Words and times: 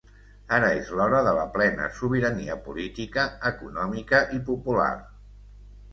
Ara 0.55 0.69
és 0.77 0.87
l’hora 0.99 1.19
de 1.27 1.33
la 1.39 1.43
plena 1.57 1.89
sobirania 1.99 2.57
política, 2.69 3.29
econòmica 3.53 4.23
i 4.39 4.45
popular. 4.49 4.93